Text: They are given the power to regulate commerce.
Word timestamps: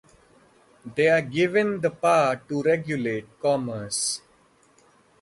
They 0.95 1.09
are 1.09 1.21
given 1.21 1.81
the 1.81 1.91
power 1.91 2.35
to 2.49 2.63
regulate 2.63 3.39
commerce. 3.39 4.21